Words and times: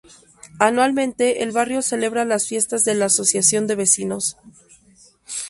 Anualmente, 0.57 1.43
el 1.43 1.51
barrio 1.51 1.83
celebra 1.83 2.25
las 2.25 2.47
fiestas 2.47 2.83
de 2.85 2.95
la 2.95 3.05
Asociación 3.05 3.67
de 3.67 3.75
Vecinos. 3.75 4.35